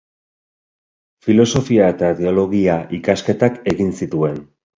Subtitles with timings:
[1.27, 4.43] Filosofia- eta Teologia-ikasketak egin zituen.